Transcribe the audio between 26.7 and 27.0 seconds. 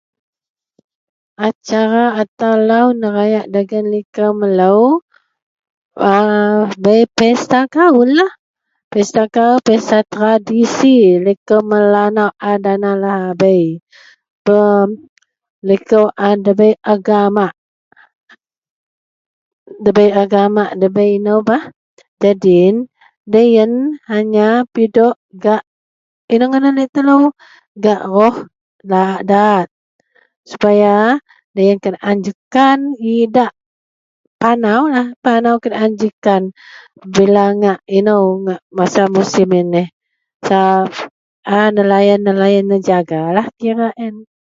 laie